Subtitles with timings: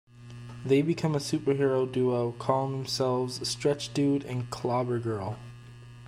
[0.65, 5.37] They become a superhero duo, calling themselves "Stretch Dude and Clobber Girl".